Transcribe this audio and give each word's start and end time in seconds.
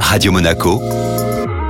Radio 0.00 0.32
Monaco, 0.32 0.80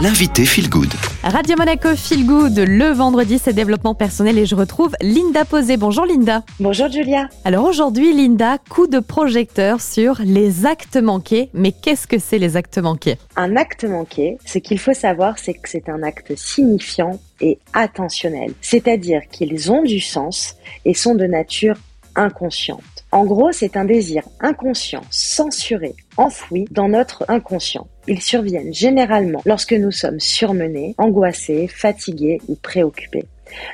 l'invité 0.00 0.44
Feel 0.44 0.68
Good. 0.68 0.92
Radio 1.22 1.56
Monaco 1.58 1.96
Feel 1.96 2.24
Good, 2.24 2.58
le 2.58 2.92
vendredi, 2.92 3.38
c'est 3.38 3.52
développement 3.52 3.94
personnel 3.94 4.38
et 4.38 4.46
je 4.46 4.54
retrouve 4.54 4.92
Linda 5.00 5.44
Posé. 5.44 5.76
Bonjour 5.76 6.06
Linda. 6.06 6.42
Bonjour 6.60 6.88
Julia. 6.90 7.28
Alors 7.44 7.64
aujourd'hui, 7.64 8.12
Linda, 8.12 8.58
coup 8.70 8.86
de 8.86 9.00
projecteur 9.00 9.80
sur 9.80 10.20
les 10.24 10.66
actes 10.66 10.96
manqués. 10.96 11.50
Mais 11.54 11.72
qu'est-ce 11.72 12.06
que 12.06 12.18
c'est 12.18 12.38
les 12.38 12.56
actes 12.56 12.78
manqués? 12.78 13.16
Un 13.36 13.56
acte 13.56 13.84
manqué, 13.84 14.38
ce 14.44 14.58
qu'il 14.58 14.78
faut 14.78 14.94
savoir, 14.94 15.38
c'est 15.38 15.54
que 15.54 15.68
c'est 15.68 15.88
un 15.88 16.02
acte 16.02 16.36
signifiant 16.36 17.18
et 17.40 17.58
attentionnel. 17.72 18.52
C'est-à-dire 18.60 19.22
qu'ils 19.30 19.72
ont 19.72 19.82
du 19.82 20.00
sens 20.00 20.56
et 20.84 20.94
sont 20.94 21.14
de 21.14 21.26
nature 21.26 21.76
inconsciente. 22.14 22.95
En 23.12 23.24
gros, 23.24 23.52
c'est 23.52 23.76
un 23.76 23.84
désir 23.84 24.22
inconscient, 24.40 25.02
censuré, 25.10 25.94
enfoui 26.16 26.66
dans 26.70 26.88
notre 26.88 27.24
inconscient. 27.28 27.86
Ils 28.08 28.20
surviennent 28.20 28.74
généralement 28.74 29.42
lorsque 29.46 29.72
nous 29.72 29.92
sommes 29.92 30.20
surmenés, 30.20 30.94
angoissés, 30.98 31.68
fatigués 31.68 32.40
ou 32.48 32.56
préoccupés. 32.56 33.26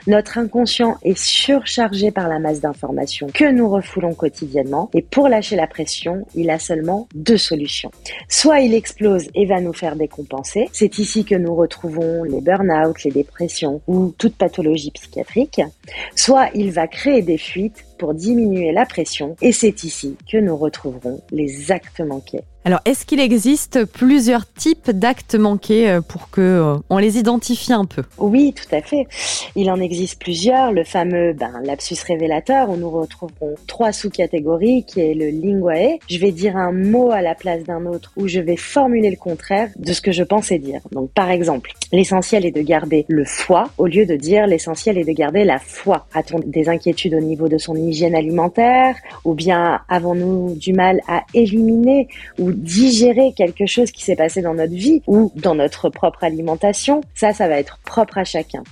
Notre 0.07 0.39
inconscient 0.39 0.97
est 1.03 1.19
surchargé 1.19 2.11
par 2.11 2.29
la 2.29 2.39
masse 2.39 2.61
d'informations 2.61 3.29
que 3.33 3.51
nous 3.51 3.69
refoulons 3.69 4.15
quotidiennement 4.15 4.91
et 4.95 5.03
pour 5.03 5.29
lâcher 5.29 5.57
la 5.57 5.67
pression, 5.67 6.27
il 6.35 6.51
a 6.51 6.59
seulement 6.59 7.09
deux 7.15 7.37
solutions. 7.37 7.91
Soit 8.29 8.61
il 8.61 8.75
explose 8.75 9.29
et 9.35 9.47
va 9.47 9.61
nous 9.61 9.73
faire 9.73 9.97
décompenser. 9.97 10.69
C'est 10.73 10.99
ici 10.99 11.25
que 11.25 11.35
nous 11.35 11.55
retrouvons 11.55 12.25
les 12.25 12.41
burn-out, 12.41 13.03
les 13.05 13.11
dépressions 13.11 13.81
ou 13.87 14.15
toute 14.19 14.37
pathologie 14.37 14.91
psychiatrique. 14.91 15.61
Soit 16.17 16.51
il 16.55 16.73
va 16.73 16.87
créer 16.87 17.23
des 17.23 17.39
fuites 17.39 17.85
pour 17.99 18.15
diminuer 18.15 18.73
la 18.73 18.87
pression 18.87 19.37
et 19.41 19.53
c'est 19.53 19.85
ici 19.85 20.17
que 20.31 20.39
nous 20.39 20.57
retrouverons 20.57 21.23
les 21.31 21.71
actes 21.71 22.01
manqués. 22.01 22.43
Alors, 22.65 22.79
est-ce 22.85 23.05
qu'il 23.05 23.19
existe 23.19 23.85
plusieurs 23.87 24.47
types 24.53 24.93
d'actes 24.93 25.35
manqués 25.35 25.91
euh, 25.91 26.01
pour 26.01 26.31
que 26.31 26.41
euh, 26.41 26.77
on 26.91 26.99
les 26.99 27.19
identifie 27.19 27.73
un 27.73 27.85
peu? 27.87 28.05
Oui, 28.19 28.55
tout 28.55 28.73
à 28.73 28.81
fait. 28.81 29.09
Il 29.57 29.69
en 29.69 29.81
existe 29.81 30.21
plusieurs. 30.21 30.71
Le 30.71 30.85
fameux 30.85 31.33
ben, 31.33 31.61
lapsus 31.65 31.97
révélateur, 32.07 32.71
où 32.71 32.77
nous 32.77 32.89
retrouverons 32.89 33.57
trois 33.67 33.91
sous-catégories, 33.91 34.85
qui 34.85 35.01
est 35.01 35.15
le 35.15 35.31
linguae. 35.31 35.99
Je 36.09 36.19
vais 36.19 36.31
dire 36.31 36.57
un 36.57 36.71
mot 36.71 37.11
à 37.11 37.21
la 37.21 37.35
place 37.35 37.65
d'un 37.65 37.85
autre, 37.87 38.13
ou 38.17 38.29
je 38.29 38.39
vais 38.39 38.57
formuler 38.57 39.11
le 39.11 39.17
contraire 39.17 39.71
de 39.77 39.93
ce 39.93 40.01
que 40.01 40.13
je 40.13 40.23
pensais 40.23 40.61
dire. 40.61 40.83
Donc, 40.93 41.11
par 41.11 41.33
exemple, 41.33 41.73
l'essentiel 41.91 42.47
est 42.47 42.53
de 42.53 42.63
garder 42.63 43.05
le 43.09 43.25
foie, 43.25 43.71
au 43.77 43.89
lieu 43.89 44.07
de 44.07 44.15
dire 44.15 44.47
l'essentiel 44.47 44.99
est 44.99 45.05
de 45.05 45.13
garder 45.13 45.45
la 45.45 45.59
foi. 45.59 46.07
A-t-on 46.15 46.39
des 46.39 46.69
inquiétudes 46.69 47.15
au 47.15 47.21
niveau 47.21 47.49
de 47.49 47.59
son 47.59 47.75
hygiène 47.75 48.15
alimentaire, 48.15 48.95
ou 49.25 49.35
bien 49.35 49.81
avons-nous 49.89 50.55
du 50.55 50.73
mal 50.73 51.01
à 51.09 51.25
éliminer 51.35 52.07
ou 52.39 52.52
digérer 52.53 53.33
quelque 53.37 53.67
chose 53.67 53.91
qui 53.91 54.03
s'est 54.03 54.17
passé 54.17 54.43
dans 54.43 54.55
notre 54.55 54.75
vie 54.75 55.03
ou 55.07 55.33
dans 55.37 55.55
notre 55.55 55.89
propre 55.89 56.25
alimentation, 56.25 57.01
ça, 57.15 57.33
ça 57.33 57.49
va 57.49 57.59
être 57.59 57.79
propre 57.85 58.19
à 58.19 58.25
chacun. 58.25 58.63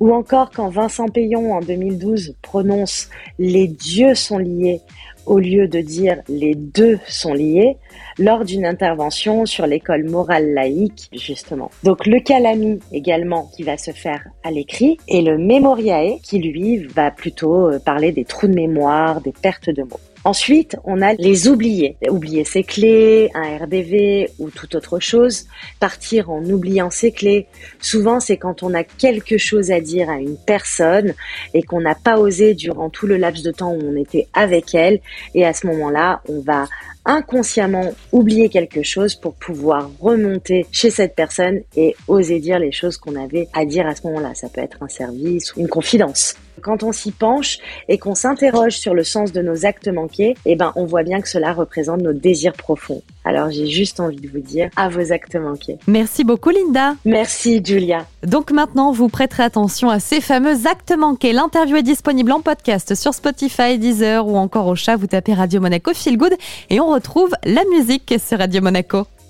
Ou 0.00 0.12
encore 0.12 0.50
quand 0.50 0.68
Vincent 0.68 1.08
Payon 1.08 1.54
en 1.54 1.60
2012 1.60 2.36
prononce 2.42 3.08
les 3.38 3.66
dieux 3.66 4.14
sont 4.14 4.38
liés 4.38 4.80
au 5.26 5.38
lieu 5.38 5.68
de 5.68 5.80
dire 5.80 6.20
les 6.28 6.54
deux 6.54 6.98
sont 7.06 7.34
liés 7.34 7.76
lors 8.18 8.44
d'une 8.44 8.66
intervention 8.66 9.46
sur 9.46 9.66
l'école 9.66 10.04
morale 10.04 10.52
laïque 10.54 11.08
justement. 11.12 11.70
Donc 11.84 12.06
le 12.06 12.20
calami 12.20 12.80
également 12.92 13.50
qui 13.54 13.62
va 13.62 13.76
se 13.76 13.90
faire 13.90 14.26
à 14.42 14.50
l'écrit 14.50 14.98
et 15.08 15.22
le 15.22 15.38
memoriae 15.38 16.18
qui 16.22 16.38
lui 16.38 16.78
va 16.78 17.10
plutôt 17.10 17.70
euh, 17.70 17.78
parler 17.78 18.12
des 18.12 18.24
trous 18.24 18.48
de 18.48 18.54
mémoire, 18.54 19.20
des 19.20 19.32
pertes 19.32 19.70
de 19.70 19.82
mots. 19.82 20.00
Ensuite, 20.22 20.76
on 20.84 21.00
a 21.00 21.14
les 21.14 21.48
oubliés. 21.48 21.96
Oublier 22.10 22.44
ses 22.44 22.62
clés, 22.62 23.30
un 23.34 23.56
RDV 23.56 24.30
ou 24.38 24.50
toute 24.50 24.74
autre 24.74 25.00
chose. 25.00 25.46
Partir 25.78 26.30
en 26.30 26.44
oubliant 26.44 26.90
ses 26.90 27.10
clés. 27.10 27.46
Souvent, 27.80 28.20
c'est 28.20 28.36
quand 28.36 28.62
on 28.62 28.74
a 28.74 28.84
quelque 28.84 29.38
chose 29.38 29.70
à 29.70 29.80
dire 29.80 30.10
à 30.10 30.18
une 30.18 30.36
personne 30.36 31.14
et 31.54 31.62
qu'on 31.62 31.80
n'a 31.80 31.94
pas 31.94 32.18
osé 32.18 32.52
durant 32.52 32.90
tout 32.90 33.06
le 33.06 33.16
laps 33.16 33.42
de 33.42 33.50
temps 33.50 33.72
où 33.72 33.80
on 33.82 33.96
était 33.96 34.28
avec 34.34 34.74
elle. 34.74 35.00
Et 35.34 35.46
à 35.46 35.54
ce 35.54 35.66
moment-là, 35.68 36.20
on 36.28 36.40
va 36.40 36.68
inconsciemment 37.04 37.92
oublier 38.12 38.48
quelque 38.48 38.82
chose 38.82 39.14
pour 39.14 39.34
pouvoir 39.34 39.90
remonter 40.00 40.66
chez 40.70 40.90
cette 40.90 41.14
personne 41.14 41.60
et 41.76 41.96
oser 42.08 42.40
dire 42.40 42.58
les 42.58 42.72
choses 42.72 42.96
qu'on 42.96 43.16
avait 43.16 43.48
à 43.52 43.64
dire 43.64 43.86
à 43.86 43.94
ce 43.94 44.06
moment-là. 44.06 44.34
Ça 44.34 44.48
peut 44.48 44.60
être 44.60 44.82
un 44.82 44.88
service 44.88 45.54
ou 45.54 45.60
une 45.60 45.68
confidence. 45.68 46.34
Quand 46.60 46.82
on 46.82 46.92
s'y 46.92 47.10
penche 47.10 47.58
et 47.88 47.98
qu'on 47.98 48.14
s'interroge 48.14 48.76
sur 48.76 48.94
le 48.94 49.02
sens 49.02 49.32
de 49.32 49.40
nos 49.40 49.64
actes 49.64 49.88
manqués, 49.88 50.34
eh 50.44 50.56
ben, 50.56 50.72
on 50.76 50.84
voit 50.84 51.02
bien 51.02 51.20
que 51.20 51.28
cela 51.28 51.52
représente 51.52 52.02
nos 52.02 52.12
désirs 52.12 52.52
profonds. 52.52 53.02
Alors, 53.24 53.50
j'ai 53.50 53.66
juste 53.66 54.00
envie 54.00 54.16
de 54.16 54.28
vous 54.28 54.40
dire 54.40 54.70
à 54.76 54.88
vos 54.88 55.12
actes 55.12 55.36
manqués. 55.36 55.78
Merci 55.86 56.24
beaucoup, 56.24 56.50
Linda. 56.50 56.94
Merci, 57.04 57.62
Julia. 57.64 58.06
Donc 58.26 58.50
maintenant, 58.50 58.92
vous 58.92 59.08
prêterez 59.08 59.42
attention 59.42 59.90
à 59.90 60.00
ces 60.00 60.20
fameux 60.20 60.66
actes 60.66 60.94
manqués. 60.96 61.32
L'interview 61.32 61.76
est 61.76 61.82
disponible 61.82 62.32
en 62.32 62.40
podcast 62.40 62.94
sur 62.94 63.12
Spotify, 63.12 63.78
Deezer 63.78 64.26
ou 64.26 64.36
encore 64.36 64.66
au 64.66 64.74
chat. 64.74 64.96
Vous 64.96 65.06
tapez 65.06 65.34
Radio 65.34 65.60
Monaco 65.60 65.92
Feel 65.94 66.16
Good 66.16 66.34
et 66.70 66.80
on 66.80 66.88
retrouve 66.88 67.30
la 67.44 67.62
musique 67.70 68.14
sur 68.18 68.38
Radio 68.38 68.62
Monaco. 68.62 69.06